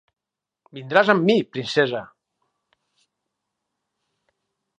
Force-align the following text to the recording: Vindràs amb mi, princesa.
Vindràs 0.77 1.11
amb 1.13 1.27
mi, 1.31 1.35
princesa. 1.57 2.01